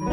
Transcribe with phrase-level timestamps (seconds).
[0.00, 0.06] Die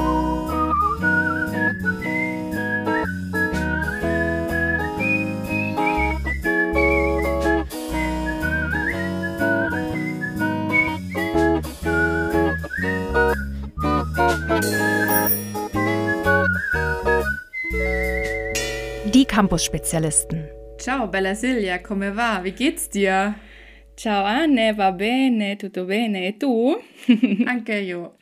[19.26, 20.50] Campus-Spezialisten.
[20.78, 22.42] Ciao, Bella Silvia, come va?
[22.44, 23.36] Wie geht's dir?
[23.96, 26.78] Ciao Anne, va bene, tutto bene, e tu?
[27.46, 28.18] Anche io.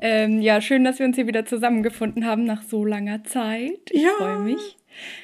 [0.00, 3.90] Ähm, ja, schön, dass wir uns hier wieder zusammengefunden haben nach so langer Zeit.
[3.90, 4.10] Ich Ja.
[4.18, 4.76] freue mich.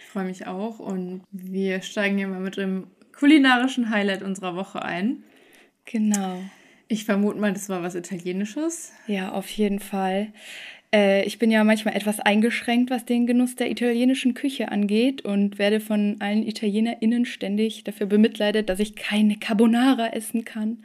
[0.03, 2.87] Ich freue mich auch und wir steigen hier mal mit dem
[3.19, 5.23] kulinarischen Highlight unserer Woche ein.
[5.85, 6.41] Genau.
[6.89, 8.93] Ich vermute mal, das war was Italienisches.
[9.07, 10.29] Ja, auf jeden Fall.
[10.95, 15.59] Äh, ich bin ja manchmal etwas eingeschränkt, was den Genuss der italienischen Küche angeht und
[15.59, 20.79] werde von allen ItalienerInnen ständig dafür bemitleidet, dass ich keine Carbonara essen kann.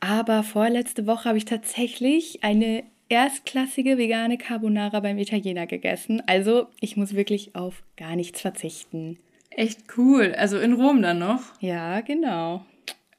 [0.00, 6.22] Aber vorletzte Woche habe ich tatsächlich eine erstklassige vegane Carbonara beim Italiener gegessen.
[6.26, 9.18] Also ich muss wirklich auf gar nichts verzichten.
[9.50, 10.34] Echt cool.
[10.36, 11.60] Also in Rom dann noch.
[11.60, 12.66] Ja, genau.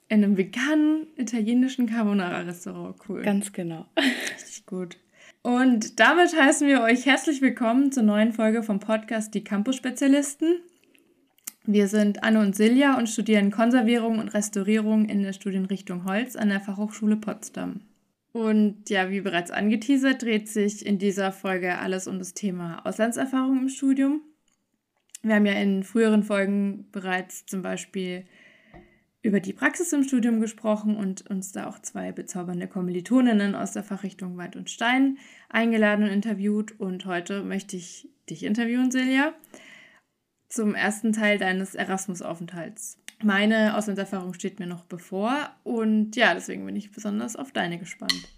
[0.10, 2.96] In einem veganen italienischen Carbonara-Restaurant.
[3.08, 3.24] Cool.
[3.24, 3.86] Ganz genau.
[4.36, 4.98] Richtig gut.
[5.42, 10.60] Und damit heißen wir euch herzlich willkommen zur neuen Folge vom Podcast Die Campus-Spezialisten.
[11.66, 16.50] Wir sind Anne und Silja und studieren Konservierung und Restaurierung in der Studienrichtung Holz an
[16.50, 17.82] der Fachhochschule Potsdam.
[18.34, 23.58] Und ja, wie bereits angeteasert, dreht sich in dieser Folge alles um das Thema Auslandserfahrung
[23.58, 24.22] im Studium.
[25.24, 28.26] Wir haben ja in früheren Folgen bereits zum Beispiel
[29.24, 33.84] über die Praxis im Studium gesprochen und uns da auch zwei bezaubernde Kommilitoninnen aus der
[33.84, 35.18] Fachrichtung Wald und Stein
[35.50, 36.80] eingeladen und interviewt.
[36.80, 39.34] Und heute möchte ich dich interviewen, Silja,
[40.48, 43.00] zum ersten Teil deines Erasmus-Aufenthalts.
[43.24, 48.30] Meine Auslandserfahrung steht mir noch bevor und ja, deswegen bin ich besonders auf deine gespannt.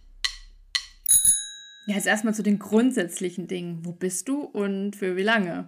[1.85, 3.85] Ja, jetzt erstmal zu den grundsätzlichen Dingen.
[3.85, 5.67] Wo bist du und für wie lange?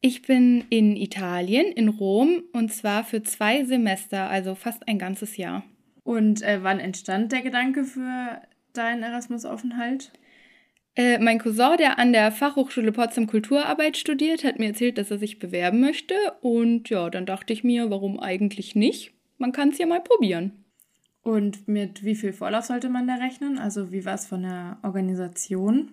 [0.00, 5.36] Ich bin in Italien, in Rom, und zwar für zwei Semester, also fast ein ganzes
[5.36, 5.64] Jahr.
[6.02, 8.42] Und äh, wann entstand der Gedanke für
[8.72, 10.12] deinen Erasmus-Aufenthalt?
[10.96, 15.18] Äh, mein Cousin, der an der Fachhochschule Potsdam Kulturarbeit studiert, hat mir erzählt, dass er
[15.18, 16.14] sich bewerben möchte.
[16.40, 19.12] Und ja, dann dachte ich mir, warum eigentlich nicht?
[19.38, 20.64] Man kann es ja mal probieren.
[21.22, 23.58] Und mit wie viel Vorlauf sollte man da rechnen?
[23.58, 25.92] Also wie war es von der Organisation?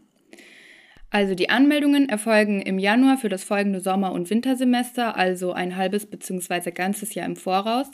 [1.10, 6.06] Also die Anmeldungen erfolgen im Januar für das folgende Sommer- und Wintersemester, also ein halbes
[6.06, 6.72] bzw.
[6.72, 7.92] ganzes Jahr im Voraus.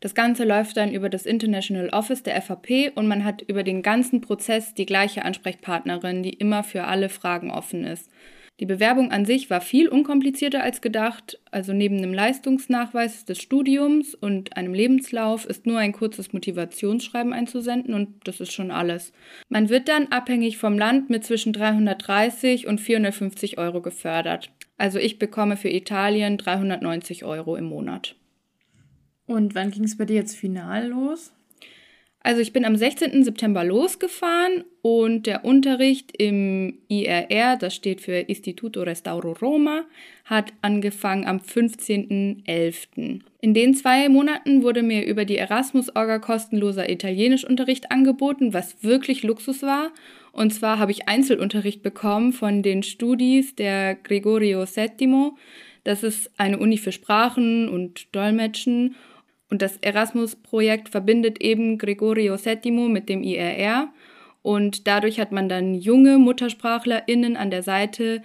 [0.00, 3.82] Das Ganze läuft dann über das International Office der FAP und man hat über den
[3.82, 8.10] ganzen Prozess die gleiche Ansprechpartnerin, die immer für alle Fragen offen ist.
[8.58, 11.38] Die Bewerbung an sich war viel unkomplizierter als gedacht.
[11.50, 17.92] Also neben einem Leistungsnachweis des Studiums und einem Lebenslauf ist nur ein kurzes Motivationsschreiben einzusenden
[17.92, 19.12] und das ist schon alles.
[19.50, 24.50] Man wird dann abhängig vom Land mit zwischen 330 und 450 Euro gefördert.
[24.78, 28.16] Also ich bekomme für Italien 390 Euro im Monat.
[29.26, 31.32] Und wann ging es bei dir jetzt final los?
[32.26, 33.22] Also ich bin am 16.
[33.22, 39.84] September losgefahren und der Unterricht im IRR, das steht für Istituto Restauro Roma,
[40.24, 43.20] hat angefangen am 15.11.
[43.40, 49.62] In den zwei Monaten wurde mir über die Erasmus-Orga kostenloser Italienischunterricht angeboten, was wirklich Luxus
[49.62, 49.92] war.
[50.32, 55.30] Und zwar habe ich Einzelunterricht bekommen von den Studis der Gregorio VII.
[55.84, 58.96] Das ist eine Uni für Sprachen und Dolmetschen.
[59.50, 63.92] Und das Erasmus-Projekt verbindet eben Gregorio VII mit dem IRR.
[64.42, 68.22] Und dadurch hat man dann junge MuttersprachlerInnen an der Seite,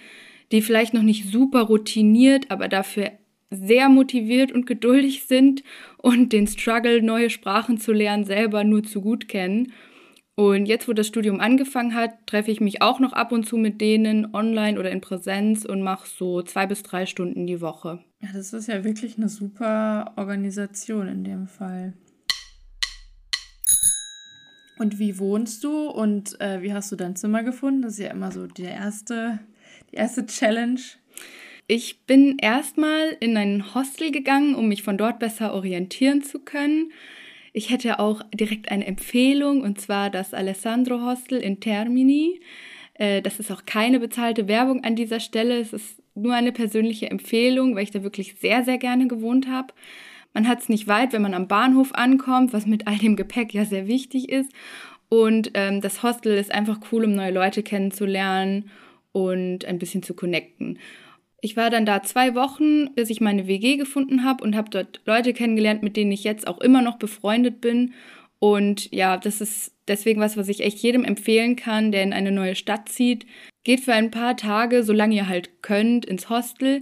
[0.51, 3.11] die vielleicht noch nicht super routiniert, aber dafür
[3.49, 5.63] sehr motiviert und geduldig sind
[5.97, 9.73] und den Struggle, neue Sprachen zu lernen, selber nur zu gut kennen.
[10.35, 13.57] Und jetzt, wo das Studium angefangen hat, treffe ich mich auch noch ab und zu
[13.57, 17.99] mit denen online oder in Präsenz und mache so zwei bis drei Stunden die Woche.
[18.21, 21.93] Ja, das ist ja wirklich eine super Organisation in dem Fall.
[24.77, 27.81] Und wie wohnst du und äh, wie hast du dein Zimmer gefunden?
[27.81, 29.39] Das ist ja immer so die erste,
[29.91, 30.79] die erste Challenge.
[31.67, 36.91] Ich bin erstmal in ein Hostel gegangen, um mich von dort besser orientieren zu können.
[37.53, 42.39] Ich hätte auch direkt eine Empfehlung, und zwar das Alessandro Hostel in Termini.
[42.95, 45.59] Äh, Das ist auch keine bezahlte Werbung an dieser Stelle.
[45.59, 49.73] Es ist nur eine persönliche Empfehlung, weil ich da wirklich sehr, sehr gerne gewohnt habe.
[50.33, 53.53] Man hat es nicht weit, wenn man am Bahnhof ankommt, was mit all dem Gepäck
[53.53, 54.51] ja sehr wichtig ist.
[55.09, 58.69] Und ähm, das Hostel ist einfach cool, um neue Leute kennenzulernen
[59.11, 60.79] und ein bisschen zu connecten.
[61.41, 65.01] Ich war dann da zwei Wochen, bis ich meine WG gefunden habe und habe dort
[65.05, 67.93] Leute kennengelernt, mit denen ich jetzt auch immer noch befreundet bin.
[68.43, 72.31] Und ja, das ist deswegen was, was ich echt jedem empfehlen kann, der in eine
[72.31, 73.27] neue Stadt zieht.
[73.63, 76.81] Geht für ein paar Tage, solange ihr halt könnt, ins Hostel.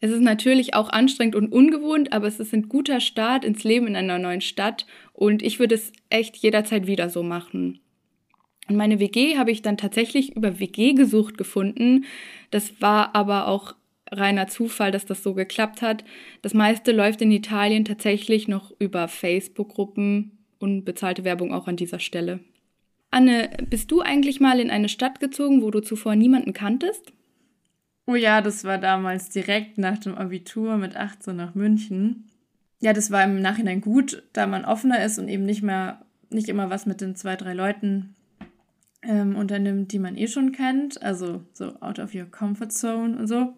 [0.00, 3.86] Es ist natürlich auch anstrengend und ungewohnt, aber es ist ein guter Start ins Leben
[3.86, 7.78] in einer neuen Stadt und ich würde es echt jederzeit wieder so machen.
[8.68, 12.04] Und meine WG habe ich dann tatsächlich über WG gesucht gefunden.
[12.50, 13.76] Das war aber auch
[14.10, 16.04] reiner Zufall, dass das so geklappt hat.
[16.42, 22.40] Das meiste läuft in Italien tatsächlich noch über Facebook-Gruppen, unbezahlte Werbung auch an dieser Stelle.
[23.10, 27.12] Anne, bist du eigentlich mal in eine Stadt gezogen, wo du zuvor niemanden kanntest?
[28.06, 32.30] Oh ja, das war damals direkt nach dem Abitur mit 18 nach München.
[32.80, 36.48] Ja, das war im Nachhinein gut, da man offener ist und eben nicht mehr, nicht
[36.48, 38.14] immer was mit den zwei, drei Leuten
[39.02, 41.02] ähm, unternimmt, die man eh schon kennt.
[41.02, 43.54] Also so out of your comfort zone und so.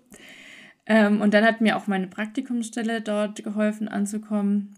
[0.86, 4.77] Ähm, und dann hat mir auch meine Praktikumsstelle dort geholfen anzukommen.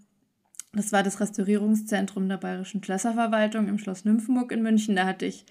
[0.72, 4.94] Das war das Restaurierungszentrum der Bayerischen Schlösserverwaltung im Schloss Nymphenburg in München.
[4.94, 5.44] Da hatte ich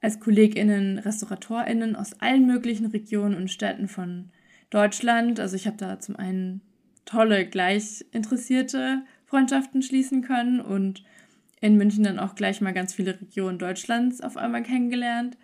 [0.00, 4.30] als KollegInnen RestauratorInnen aus allen möglichen Regionen und Städten von
[4.70, 5.38] Deutschland.
[5.38, 6.62] Also ich habe da zum einen
[7.04, 11.04] tolle, gleich interessierte Freundschaften schließen können und
[11.60, 15.36] in München dann auch gleich mal ganz viele Regionen Deutschlands auf einmal kennengelernt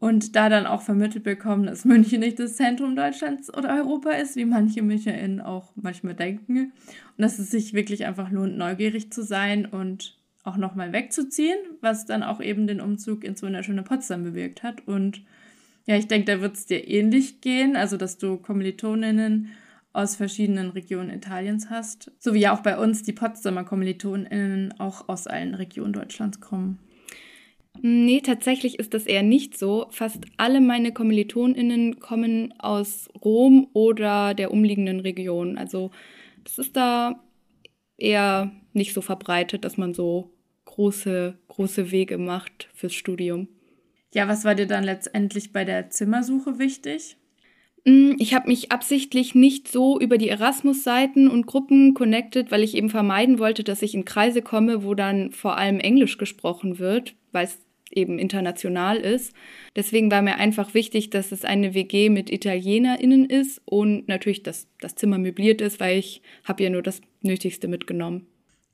[0.00, 4.34] und da dann auch vermittelt bekommen, dass München nicht das Zentrum Deutschlands oder Europa ist,
[4.34, 6.72] wie manche MüncherInnen auch manchmal denken.
[7.16, 12.06] Und dass es sich wirklich einfach lohnt, neugierig zu sein und auch nochmal wegzuziehen, was
[12.06, 14.88] dann auch eben den Umzug ins wunderschöne Potsdam bewirkt hat.
[14.88, 15.22] Und
[15.86, 19.50] ja, ich denke, da wird es dir ähnlich gehen, also dass du Kommilitoninnen
[19.92, 25.08] aus verschiedenen Regionen Italiens hast, so wie ja auch bei uns die Potsdamer Kommilitoninnen auch
[25.10, 26.78] aus allen Regionen Deutschlands kommen.
[27.82, 29.86] Nee, tatsächlich ist das eher nicht so.
[29.90, 35.56] Fast alle meine KommilitonInnen kommen aus Rom oder der umliegenden Region.
[35.56, 35.90] Also
[36.44, 37.22] es ist da
[37.96, 40.30] eher nicht so verbreitet, dass man so
[40.66, 43.48] große, große Wege macht fürs Studium.
[44.12, 47.16] Ja, was war dir dann letztendlich bei der Zimmersuche wichtig?
[47.84, 52.74] Mm, ich habe mich absichtlich nicht so über die Erasmus-Seiten und Gruppen connected, weil ich
[52.74, 57.14] eben vermeiden wollte, dass ich in Kreise komme, wo dann vor allem Englisch gesprochen wird,
[57.32, 57.58] weil es
[57.90, 59.32] eben international ist.
[59.76, 64.68] Deswegen war mir einfach wichtig, dass es eine WG mit ItalienerInnen ist und natürlich, dass
[64.80, 68.26] das Zimmer möbliert ist, weil ich habe ja nur das Nötigste mitgenommen.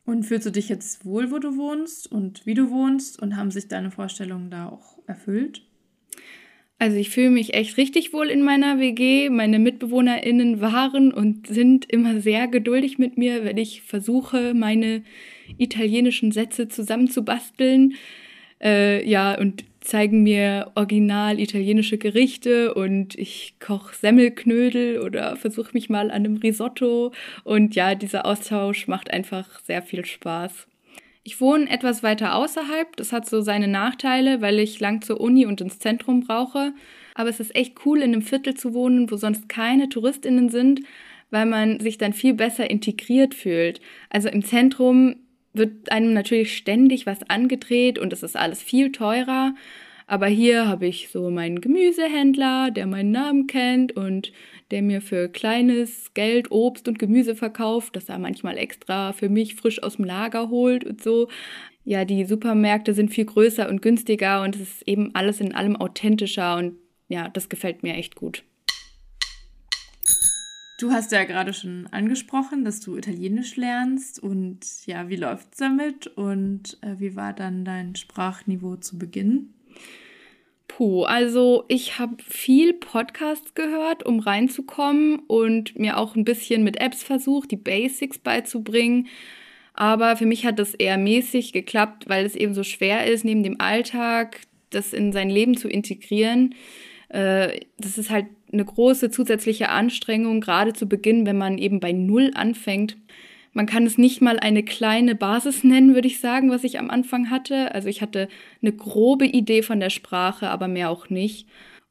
[0.05, 3.51] Und fühlst du dich jetzt wohl, wo du wohnst und wie du wohnst und haben
[3.51, 5.63] sich deine Vorstellungen da auch erfüllt?
[6.79, 9.31] Also ich fühle mich echt richtig wohl in meiner WG.
[9.31, 15.03] Meine MitbewohnerInnen waren und sind immer sehr geduldig mit mir, wenn ich versuche, meine
[15.57, 17.95] italienischen Sätze zusammenzubasteln
[18.63, 25.89] äh, ja, und zeigen mir original italienische Gerichte und ich koche Semmelknödel oder versuche mich
[25.89, 27.13] mal an einem Risotto.
[27.45, 30.67] Und ja, dieser Austausch macht einfach sehr viel Spaß.
[31.23, 32.97] Ich wohne etwas weiter außerhalb.
[32.97, 36.73] Das hat so seine Nachteile, weil ich lang zur Uni und ins Zentrum brauche.
[37.15, 40.83] Aber es ist echt cool, in einem Viertel zu wohnen, wo sonst keine Touristinnen sind,
[41.31, 43.81] weil man sich dann viel besser integriert fühlt.
[44.11, 45.17] Also im Zentrum
[45.57, 49.55] wird einem natürlich ständig was angedreht und es ist alles viel teurer.
[50.07, 54.33] Aber hier habe ich so meinen Gemüsehändler, der meinen Namen kennt und
[54.71, 59.57] der mir für kleines Geld Obst und Gemüse verkauft, das er manchmal extra für mich
[59.57, 61.29] frisch aus dem Lager holt und so.
[61.85, 65.77] Ja, die Supermärkte sind viel größer und günstiger und es ist eben alles in allem
[65.77, 66.77] authentischer und
[67.09, 68.45] ja, das gefällt mir echt gut.
[70.79, 75.59] Du hast ja gerade schon angesprochen, dass du Italienisch lernst und ja, wie läuft es
[75.59, 79.55] damit und äh, wie war dann dein Sprachniveau zu Beginn?
[80.69, 86.79] Puh, also ich habe viel Podcasts gehört, um reinzukommen und mir auch ein bisschen mit
[86.79, 89.07] Apps versucht, die Basics beizubringen.
[89.73, 93.43] Aber für mich hat das eher mäßig geklappt, weil es eben so schwer ist, neben
[93.43, 96.55] dem Alltag das in sein Leben zu integrieren.
[97.09, 101.93] Äh, das ist halt eine große zusätzliche Anstrengung, gerade zu Beginn, wenn man eben bei
[101.93, 102.97] Null anfängt.
[103.53, 106.91] Man kann es nicht mal eine kleine Basis nennen, würde ich sagen, was ich am
[106.91, 107.75] Anfang hatte.
[107.75, 108.29] Also ich hatte
[108.61, 111.49] eine grobe Idee von der Sprache, aber mehr auch nicht.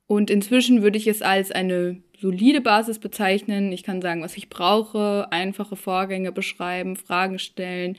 [0.08, 3.72] Und inzwischen würde ich es als eine solide Basis bezeichnen.
[3.72, 7.98] Ich kann sagen, was ich brauche, einfache Vorgänge beschreiben, Fragen stellen,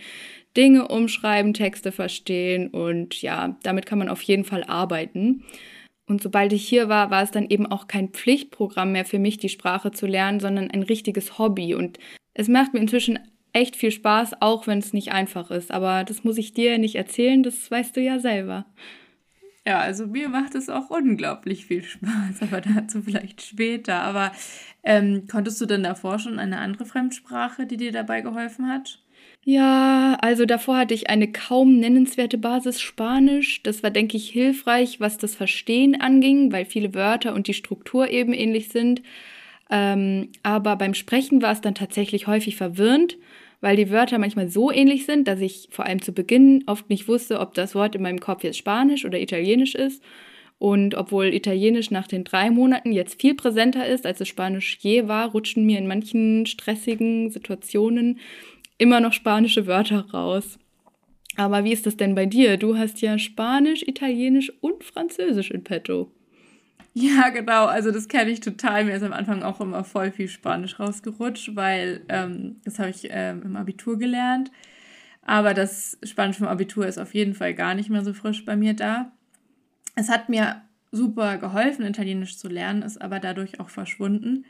[0.57, 5.45] Dinge umschreiben, Texte verstehen und ja, damit kann man auf jeden Fall arbeiten.
[6.07, 9.39] Und sobald ich hier war, war es dann eben auch kein Pflichtprogramm mehr für mich,
[9.39, 11.75] die Sprache zu lernen, sondern ein richtiges Hobby.
[11.75, 11.99] Und
[12.35, 13.19] es macht mir inzwischen
[13.53, 15.73] echt viel Spaß, auch wenn es nicht einfach ist.
[15.73, 18.67] Aber das muss ich dir nicht erzählen, das weißt du ja selber.
[19.67, 23.97] Ja, also mir macht es auch unglaublich viel Spaß, aber dazu vielleicht später.
[24.03, 24.31] Aber
[24.85, 29.01] ähm, konntest du denn davor schon eine andere Fremdsprache, die dir dabei geholfen hat?
[29.49, 33.63] Ja, also davor hatte ich eine kaum nennenswerte Basis Spanisch.
[33.63, 38.11] Das war, denke ich, hilfreich, was das Verstehen anging, weil viele Wörter und die Struktur
[38.11, 39.03] eben ähnlich sind.
[39.71, 43.19] Ähm, aber beim Sprechen war es dann tatsächlich häufig verwirrend,
[43.61, 47.07] weil die Wörter manchmal so ähnlich sind, dass ich vor allem zu Beginn oft nicht
[47.09, 50.03] wusste, ob das Wort in meinem Kopf jetzt Spanisch oder Italienisch ist.
[50.59, 55.07] Und obwohl Italienisch nach den drei Monaten jetzt viel präsenter ist, als es Spanisch je
[55.07, 58.19] war, rutschen mir in manchen stressigen Situationen
[58.79, 60.59] immer noch spanische Wörter raus.
[61.37, 62.57] Aber wie ist das denn bei dir?
[62.57, 66.11] Du hast ja Spanisch, Italienisch und Französisch in petto.
[66.95, 67.67] Ja, genau.
[67.67, 68.85] Also das kenne ich total.
[68.85, 73.09] Mir ist am Anfang auch immer voll viel Spanisch rausgerutscht, weil ähm, das habe ich
[73.11, 74.51] ähm, im Abitur gelernt.
[75.21, 78.57] Aber das Spanisch vom Abitur ist auf jeden Fall gar nicht mehr so frisch bei
[78.57, 79.13] mir da.
[79.95, 84.47] Es hat mir super geholfen, Italienisch zu lernen, ist aber dadurch auch verschwunden.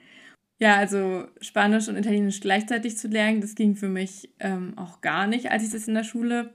[0.58, 5.26] Ja, also Spanisch und Italienisch gleichzeitig zu lernen, das ging für mich ähm, auch gar
[5.26, 6.54] nicht, als ich das in der Schule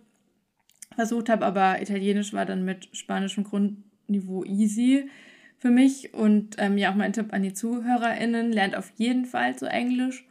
[0.95, 1.45] versucht habe.
[1.45, 5.09] Aber Italienisch war dann mit spanischem Grundniveau easy
[5.57, 6.13] für mich.
[6.13, 10.25] Und ähm, ja, auch mein Tipp an die ZuhörerInnen, lernt auf jeden Fall zu Englisch.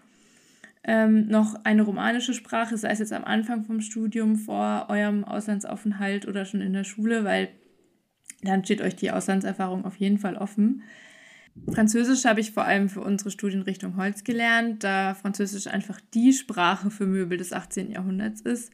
[0.83, 6.27] Ähm, noch eine romanische Sprache, sei es jetzt am Anfang vom Studium, vor eurem Auslandsaufenthalt
[6.27, 7.50] oder schon in der Schule, weil
[8.43, 10.83] dann steht euch die Auslandserfahrung auf jeden Fall offen.
[11.73, 16.90] Französisch habe ich vor allem für unsere Studienrichtung Holz gelernt, da Französisch einfach die Sprache
[16.90, 17.90] für Möbel des 18.
[17.90, 18.73] Jahrhunderts ist.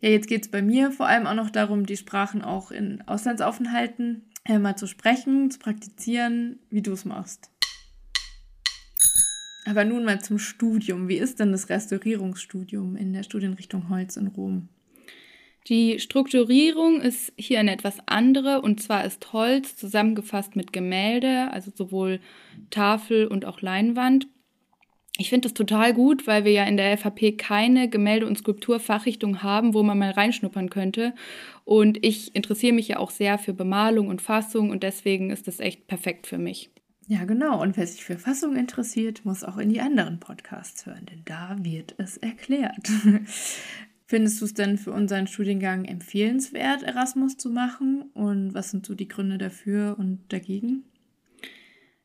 [0.00, 3.02] Ja, jetzt geht es bei mir vor allem auch noch darum, die Sprachen auch in
[3.02, 7.50] Auslandsaufenthalten äh, mal zu sprechen, zu praktizieren, wie du es machst.
[9.66, 11.08] Aber nun mal zum Studium.
[11.08, 14.68] Wie ist denn das Restaurierungsstudium in der Studienrichtung Holz in Rom?
[15.68, 21.72] Die Strukturierung ist hier eine etwas andere und zwar ist Holz zusammengefasst mit Gemälde, also
[21.74, 22.20] sowohl
[22.70, 24.28] Tafel und auch Leinwand.
[25.16, 29.42] Ich finde das total gut, weil wir ja in der FHP keine Gemälde- und Skulpturfachrichtung
[29.42, 31.14] haben, wo man mal reinschnuppern könnte.
[31.64, 35.60] Und ich interessiere mich ja auch sehr für Bemalung und Fassung und deswegen ist das
[35.60, 36.70] echt perfekt für mich.
[37.06, 37.62] Ja, genau.
[37.62, 41.56] Und wer sich für Fassung interessiert, muss auch in die anderen Podcasts hören, denn da
[41.60, 42.88] wird es erklärt.
[44.06, 48.02] Findest du es denn für unseren Studiengang empfehlenswert, Erasmus zu machen?
[48.12, 50.84] Und was sind so die Gründe dafür und dagegen?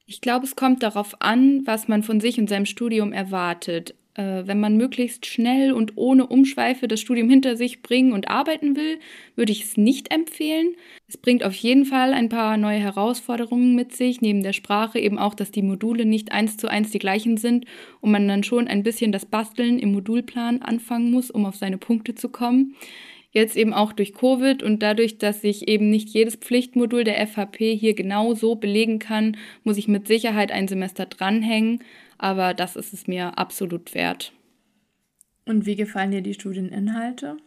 [0.06, 3.96] Ich glaube, es kommt darauf an, was man von sich und seinem Studium erwartet.
[4.16, 8.76] Äh, wenn man möglichst schnell und ohne Umschweife das Studium hinter sich bringen und arbeiten
[8.76, 9.00] will,
[9.36, 10.76] würde ich es nicht empfehlen.
[11.08, 15.20] Es bringt auf jeden Fall ein paar neue Herausforderungen mit sich, neben der Sprache eben
[15.20, 17.66] auch, dass die Module nicht eins zu eins die gleichen sind
[18.02, 21.78] und man dann schon ein bisschen das Basteln im Modulplan anfangen muss, um auf seine
[21.78, 22.76] Punkte zu kommen.
[23.32, 27.76] Jetzt eben auch durch Covid und dadurch, dass ich eben nicht jedes Pflichtmodul der FHP
[27.76, 31.80] hier genau so belegen kann, muss ich mit Sicherheit ein Semester dranhängen
[32.20, 34.34] aber das ist es mir absolut wert.
[35.46, 37.38] Und wie gefallen dir die Studieninhalte?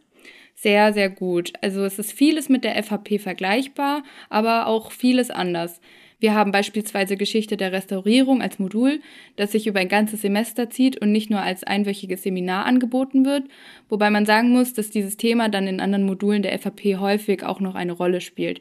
[0.54, 1.52] Sehr, sehr gut.
[1.60, 5.80] Also es ist vieles mit der FHP vergleichbar, aber auch vieles anders.
[6.22, 9.00] Wir haben beispielsweise Geschichte der Restaurierung als Modul,
[9.34, 13.42] das sich über ein ganzes Semester zieht und nicht nur als einwöchiges Seminar angeboten wird,
[13.88, 17.58] wobei man sagen muss, dass dieses Thema dann in anderen Modulen der FAP häufig auch
[17.58, 18.60] noch eine Rolle spielt.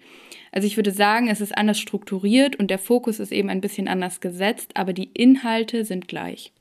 [0.51, 3.88] Also ich würde sagen, es ist anders strukturiert und der Fokus ist eben ein bisschen
[3.88, 6.53] anders gesetzt, aber die Inhalte sind gleich.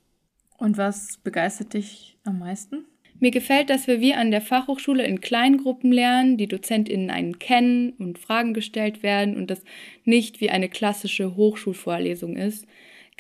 [0.58, 2.84] Und was begeistert dich am meisten?
[3.20, 7.92] Mir gefällt, dass wir wie an der Fachhochschule in Kleingruppen lernen, die DozentInnen einen kennen
[7.98, 9.62] und Fragen gestellt werden und das
[10.04, 12.66] nicht wie eine klassische Hochschulvorlesung ist.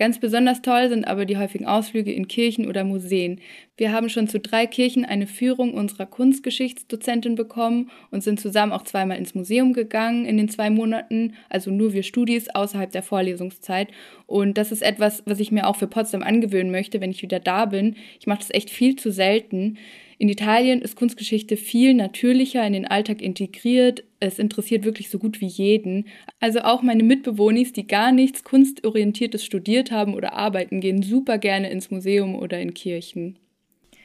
[0.00, 3.38] Ganz besonders toll sind aber die häufigen Ausflüge in Kirchen oder Museen.
[3.76, 8.84] Wir haben schon zu drei Kirchen eine Führung unserer Kunstgeschichtsdozentin bekommen und sind zusammen auch
[8.84, 13.88] zweimal ins Museum gegangen in den zwei Monaten, also nur wir Studis außerhalb der Vorlesungszeit.
[14.26, 17.38] Und das ist etwas, was ich mir auch für Potsdam angewöhnen möchte, wenn ich wieder
[17.38, 17.96] da bin.
[18.18, 19.76] Ich mache das echt viel zu selten.
[20.20, 24.04] In Italien ist Kunstgeschichte viel natürlicher in den Alltag integriert.
[24.20, 26.08] Es interessiert wirklich so gut wie jeden.
[26.40, 31.70] Also auch meine Mitbewohnis, die gar nichts kunstorientiertes studiert haben oder arbeiten, gehen super gerne
[31.70, 33.38] ins Museum oder in Kirchen.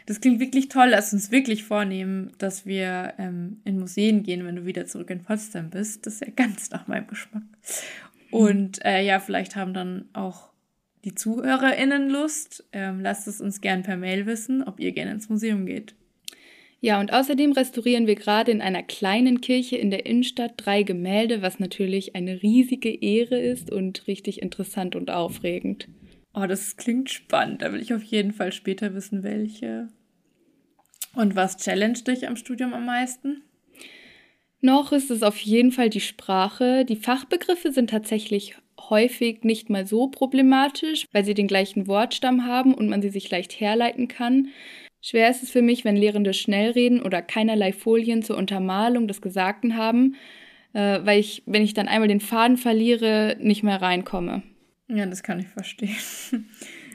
[0.06, 0.88] Das klingt wirklich toll.
[0.92, 5.22] Lass uns wirklich vornehmen, dass wir ähm, in Museen gehen, wenn du wieder zurück in
[5.22, 6.06] Potsdam bist.
[6.06, 7.44] Das ist ja ganz nach meinem Geschmack.
[8.32, 10.54] Und äh, ja, vielleicht haben dann auch
[11.04, 12.64] die ZuhörerInnen Lust.
[12.72, 15.94] Ähm, lasst es uns gern per Mail wissen, ob ihr gerne ins Museum geht.
[16.86, 21.42] Ja, und außerdem restaurieren wir gerade in einer kleinen Kirche in der Innenstadt drei Gemälde,
[21.42, 25.88] was natürlich eine riesige Ehre ist und richtig interessant und aufregend.
[26.36, 27.64] Oh, das klingt spannend.
[27.64, 29.88] Da will ich auf jeden Fall später wissen, welche.
[31.16, 33.42] Und was challenge dich am Studium am meisten?
[34.62, 36.86] Noch ist es auf jeden Fall die Sprache.
[36.86, 42.76] Die Fachbegriffe sind tatsächlich häufig nicht mal so problematisch, weil sie den gleichen Wortstamm haben
[42.76, 44.50] und man sie sich leicht herleiten kann.
[45.08, 49.22] Schwer ist es für mich, wenn Lehrende schnell reden oder keinerlei Folien zur Untermalung des
[49.22, 50.16] Gesagten haben,
[50.74, 54.42] äh, weil ich, wenn ich dann einmal den Faden verliere, nicht mehr reinkomme.
[54.88, 55.96] Ja, das kann ich verstehen.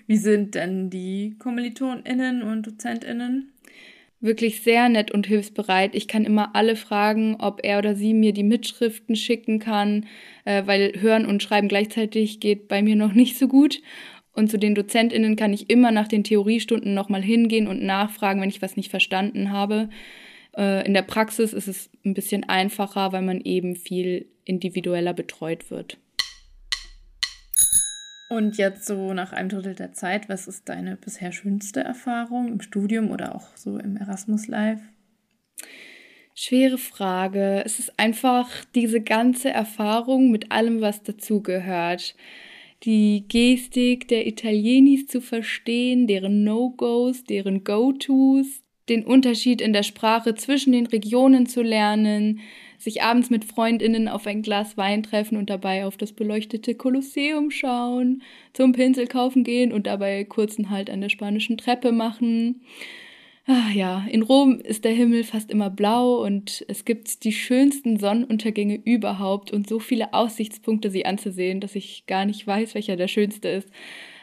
[0.08, 3.52] Wie sind denn die KommilitonInnen und DozentInnen?
[4.18, 5.94] Wirklich sehr nett und hilfsbereit.
[5.94, 10.06] Ich kann immer alle fragen, ob er oder sie mir die Mitschriften schicken kann,
[10.44, 13.80] äh, weil Hören und Schreiben gleichzeitig geht bei mir noch nicht so gut.
[14.32, 18.48] Und zu den DozentInnen kann ich immer nach den Theoriestunden nochmal hingehen und nachfragen, wenn
[18.48, 19.90] ich was nicht verstanden habe.
[20.56, 25.70] Äh, in der Praxis ist es ein bisschen einfacher, weil man eben viel individueller betreut
[25.70, 25.98] wird.
[28.30, 32.60] Und jetzt so nach einem Drittel der Zeit, was ist deine bisher schönste Erfahrung im
[32.60, 34.80] Studium oder auch so im Erasmus Live?
[36.36, 37.62] Schwere Frage.
[37.64, 42.14] Es ist einfach diese ganze Erfahrung mit allem, was dazugehört
[42.84, 50.34] die Gestik der Italienis zu verstehen, deren No-Gos, deren Go-Tos, den Unterschied in der Sprache
[50.34, 52.40] zwischen den Regionen zu lernen,
[52.78, 57.50] sich abends mit Freundinnen auf ein Glas Wein treffen und dabei auf das beleuchtete Kolosseum
[57.50, 58.22] schauen,
[58.54, 62.62] zum Pinsel kaufen gehen und dabei kurzen Halt an der spanischen Treppe machen.
[63.52, 67.98] Ach ja, in Rom ist der Himmel fast immer blau und es gibt die schönsten
[67.98, 73.08] Sonnenuntergänge überhaupt und so viele Aussichtspunkte, sie anzusehen, dass ich gar nicht weiß, welcher der
[73.08, 73.68] schönste ist.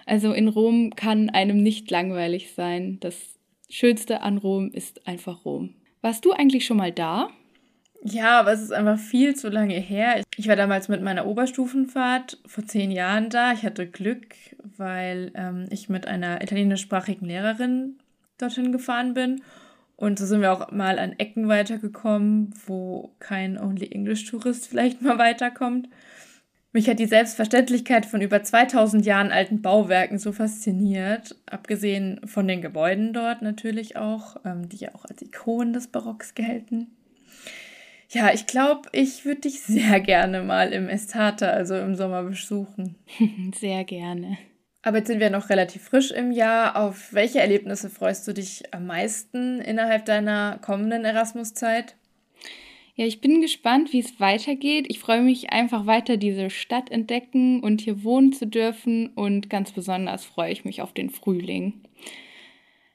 [0.05, 3.01] Also in Rom kann einem nicht langweilig sein.
[3.01, 3.37] Das
[3.69, 5.73] Schönste an Rom ist einfach Rom.
[5.99, 7.29] Warst du eigentlich schon mal da?
[8.05, 10.23] Ja, aber es ist einfach viel zu lange her.
[10.37, 13.51] Ich war damals mit meiner Oberstufenfahrt vor zehn Jahren da.
[13.51, 14.35] Ich hatte Glück,
[14.77, 17.97] weil ähm, ich mit einer italienischsprachigen Lehrerin
[18.37, 19.41] dorthin gefahren bin.
[19.95, 25.17] Und so sind wir auch mal an Ecken weitergekommen, wo kein Only English-Tourist vielleicht mal
[25.17, 25.89] weiterkommt.
[26.71, 32.61] Mich hat die Selbstverständlichkeit von über 2000 Jahren alten Bauwerken so fasziniert, abgesehen von den
[32.61, 36.91] Gebäuden dort natürlich auch, ähm, die ja auch als Ikonen des Barocks gelten.
[38.09, 42.95] Ja, ich glaube, ich würde dich sehr gerne mal im Estate, also im Sommer, besuchen.
[43.59, 44.37] sehr gerne.
[44.87, 46.77] Aber jetzt sind wir noch relativ frisch im Jahr.
[46.77, 51.97] Auf welche Erlebnisse freust du dich am meisten innerhalb deiner kommenden Erasmus-Zeit?
[52.95, 54.85] Ja, ich bin gespannt, wie es weitergeht.
[54.87, 59.09] Ich freue mich einfach weiter, diese Stadt entdecken und hier wohnen zu dürfen.
[59.09, 61.81] Und ganz besonders freue ich mich auf den Frühling.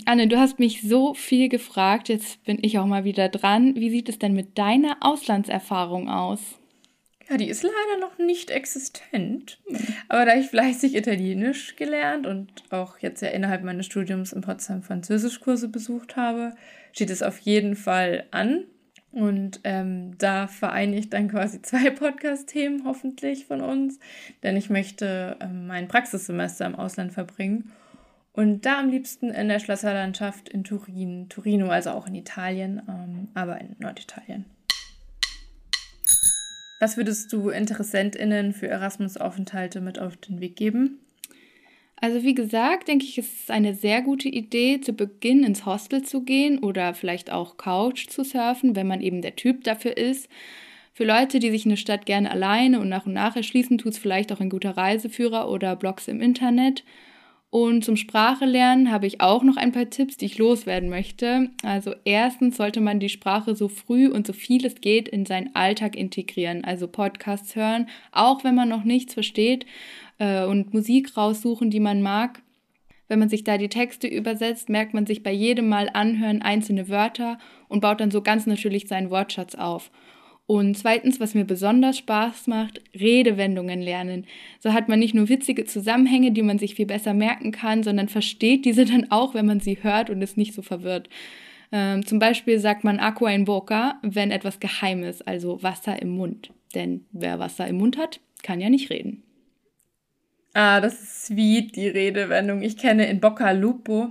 [0.07, 2.09] Anne, du hast mich so viel gefragt.
[2.09, 3.75] Jetzt bin ich auch mal wieder dran.
[3.77, 6.59] Wie sieht es denn mit deiner Auslandserfahrung aus?
[7.29, 9.59] Ja, die ist leider noch nicht existent.
[10.09, 14.83] Aber da ich fleißig Italienisch gelernt und auch jetzt ja innerhalb meines Studiums in Potsdam
[14.83, 16.55] Französischkurse besucht habe,
[16.93, 18.65] steht es auf jeden Fall an.
[19.13, 23.99] Und ähm, da vereine ich dann quasi zwei Podcast-Themen hoffentlich von uns,
[24.43, 27.71] denn ich möchte ähm, mein Praxissemester im Ausland verbringen
[28.33, 33.29] und da am liebsten in der Schlösserlandschaft in Turin, Turino, also auch in Italien, ähm,
[33.35, 34.47] aber in Norditalien.
[36.83, 40.99] Was würdest du InteressentInnen für Erasmus-Aufenthalte mit auf den Weg geben?
[41.95, 46.03] Also wie gesagt, denke ich, es ist eine sehr gute Idee, zu Beginn ins Hostel
[46.03, 50.29] zu gehen oder vielleicht auch Couch zu surfen, wenn man eben der Typ dafür ist.
[50.93, 53.99] Für Leute, die sich eine Stadt gerne alleine und nach und nach erschließen, tut es
[53.99, 56.83] vielleicht auch ein guter Reiseführer oder Blogs im Internet.
[57.55, 61.51] Und zum Sprachelernen habe ich auch noch ein paar Tipps, die ich loswerden möchte.
[61.63, 65.55] Also erstens sollte man die Sprache so früh und so viel es geht in seinen
[65.55, 69.67] Alltag integrieren, also Podcasts hören, auch wenn man noch nichts versteht
[70.17, 72.41] äh, und Musik raussuchen, die man mag.
[73.09, 76.89] Wenn man sich da die Texte übersetzt, merkt man sich bei jedem Mal anhören einzelne
[76.89, 77.37] Wörter
[77.69, 79.91] und baut dann so ganz natürlich seinen Wortschatz auf.
[80.53, 84.27] Und zweitens, was mir besonders Spaß macht, Redewendungen lernen.
[84.61, 88.11] So hat man nicht nur witzige Zusammenhänge, die man sich viel besser merken kann, sondern
[88.11, 91.09] versteht diese dann auch, wenn man sie hört und ist nicht so verwirrt.
[91.73, 96.11] Ähm, zum Beispiel sagt man Aqua in Boca, wenn etwas geheim ist, also Wasser im
[96.11, 96.53] Mund.
[96.75, 99.23] Denn wer Wasser im Mund hat, kann ja nicht reden.
[100.53, 102.61] Ah, das ist sweet, die Redewendung.
[102.61, 104.11] Ich kenne in Bocca Lupo,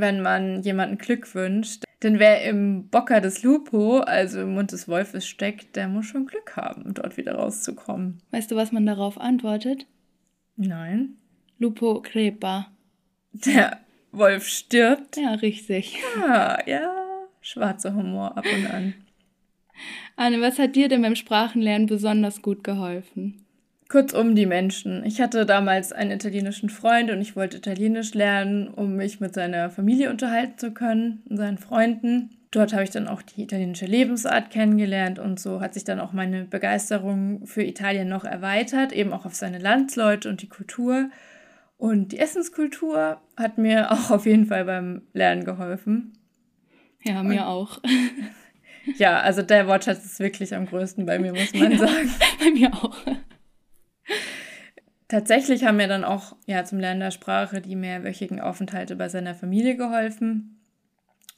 [0.00, 1.84] wenn man jemanden Glück wünscht.
[2.02, 6.26] Denn wer im Bocker des Lupo, also im Mund des Wolfes steckt, der muss schon
[6.26, 8.18] Glück haben, dort wieder rauszukommen.
[8.32, 9.86] Weißt du, was man darauf antwortet?
[10.56, 11.16] Nein.
[11.58, 12.70] Lupo crepa.
[13.32, 13.80] Der
[14.12, 15.16] Wolf stirbt?
[15.16, 15.96] Ja, richtig.
[16.20, 16.92] Ah, ja.
[17.40, 18.94] Schwarzer Humor ab und an.
[20.16, 23.45] Anne, was hat dir denn beim Sprachenlernen besonders gut geholfen?
[23.88, 25.04] Kurzum die Menschen.
[25.04, 29.70] Ich hatte damals einen italienischen Freund und ich wollte Italienisch lernen, um mich mit seiner
[29.70, 32.30] Familie unterhalten zu können und seinen Freunden.
[32.50, 36.12] Dort habe ich dann auch die italienische Lebensart kennengelernt und so hat sich dann auch
[36.12, 41.10] meine Begeisterung für Italien noch erweitert, eben auch auf seine Landsleute und die Kultur.
[41.78, 46.12] Und die Essenskultur hat mir auch auf jeden Fall beim Lernen geholfen.
[47.04, 47.80] Ja, mir Und, auch.
[48.98, 52.08] Ja, also der Wortschatz ist wirklich am größten bei mir, muss man ja, sagen.
[52.38, 52.96] Bei mir auch.
[55.08, 59.34] Tatsächlich haben mir dann auch ja, zum Lernen der Sprache die mehrwöchigen Aufenthalte bei seiner
[59.34, 60.60] Familie geholfen.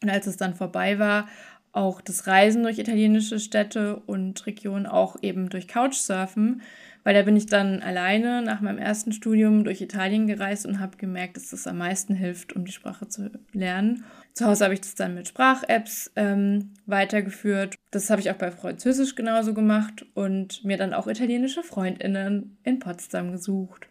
[0.02, 1.28] Und als es dann vorbei war,
[1.72, 6.62] auch das Reisen durch italienische Städte und Regionen, auch eben durch Couchsurfen,
[7.04, 10.96] weil da bin ich dann alleine nach meinem ersten Studium durch Italien gereist und habe
[10.96, 14.04] gemerkt, dass das am meisten hilft, um die Sprache zu lernen.
[14.38, 17.74] Zu Hause habe ich das dann mit Sprach-Apps ähm, weitergeführt.
[17.90, 22.78] Das habe ich auch bei Französisch genauso gemacht und mir dann auch italienische Freundinnen in
[22.78, 23.88] Potsdam gesucht.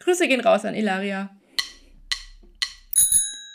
[0.00, 1.30] Grüße gehen raus an Ilaria.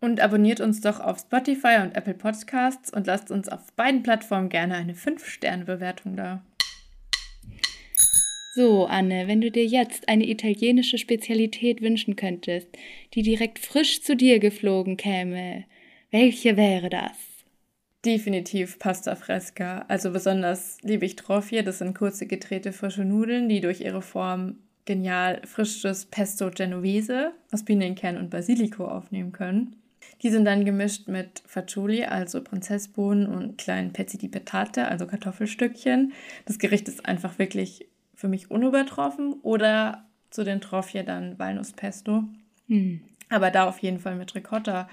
[0.00, 4.48] Und abonniert uns doch auf Spotify und Apple Podcasts und lasst uns auf beiden Plattformen
[4.48, 6.42] gerne eine 5-Sterne-Bewertung da.
[8.54, 12.66] So, Anne, wenn du dir jetzt eine italienische Spezialität wünschen könntest,
[13.14, 15.64] die direkt frisch zu dir geflogen käme,
[16.10, 17.37] welche wäre das?
[18.04, 19.84] Definitiv Pasta Fresca.
[19.88, 21.62] Also besonders liebe ich Trofie.
[21.62, 27.64] Das sind kurze gedrehte frische Nudeln, die durch ihre Form genial frisches Pesto Genovese aus
[27.64, 29.76] Pinienkern und Basilico aufnehmen können.
[30.22, 36.12] Die sind dann gemischt mit Fagioli, also Prinzessbohnen und kleinen Pezzi di Patate, also Kartoffelstückchen.
[36.46, 42.24] Das Gericht ist einfach wirklich für mich unübertroffen oder zu den Trofie dann Walnusspesto.
[42.66, 43.00] Hm.
[43.28, 44.88] Aber da auf jeden Fall mit Ricotta.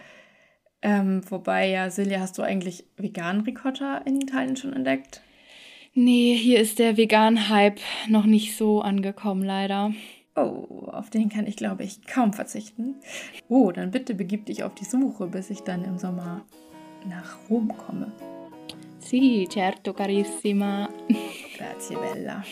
[0.86, 5.20] Ähm, wobei ja, Silja, hast du eigentlich veganen Ricotta in Italien schon entdeckt?
[5.96, 9.94] Nee, hier ist der Vegan-Hype noch nicht so angekommen, leider.
[10.36, 12.98] Oh, auf den kann ich, glaube ich, kaum verzichten.
[13.50, 16.46] Oh, dann bitte begib dich auf die Suche, bis ich dann im Sommer
[17.10, 18.12] nach Rom komme.
[19.00, 20.88] Sì, certo, carissima.
[21.58, 22.44] Grazie, Bella.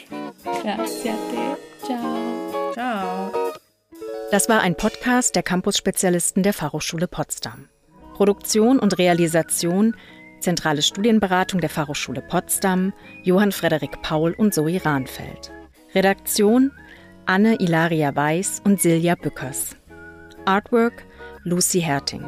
[0.43, 1.85] Grazie a te.
[1.85, 2.73] Ciao.
[2.73, 3.31] Ciao.
[4.31, 7.69] Das war ein Podcast der Campus-Spezialisten der Fachhochschule Potsdam.
[8.13, 9.95] Produktion und Realisation,
[10.39, 15.51] zentrale Studienberatung der Fachhochschule Potsdam, Johann Frederik Paul und Zoe Rahnfeld.
[15.95, 16.71] Redaktion
[17.25, 19.75] Anne Ilaria Weiß und Silja Bückers.
[20.45, 21.05] Artwork
[21.43, 22.23] Lucy Herting.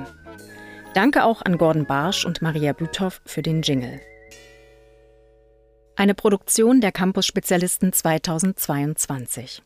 [0.94, 4.00] Danke auch an Gordon Barsch und Maria Büthoff für den Jingle.
[5.98, 9.65] Eine Produktion der Campus Spezialisten 2022.